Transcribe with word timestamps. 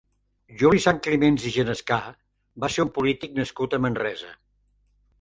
Juli 0.61 0.79
Sanclimens 0.85 1.45
i 1.51 1.53
Genescà 1.59 2.01
va 2.65 2.73
ser 2.79 2.89
un 2.89 2.93
polític 2.99 3.39
nascut 3.41 3.81
a 3.81 3.85
Manresa. 3.89 4.37